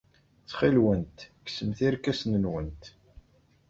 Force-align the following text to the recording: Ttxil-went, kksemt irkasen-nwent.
Ttxil-went, 0.43 1.17
kksemt 1.45 1.79
irkasen-nwent. 1.87 2.83